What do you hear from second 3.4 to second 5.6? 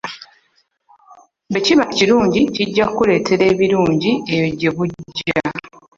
ebilungi eyo gye bujja.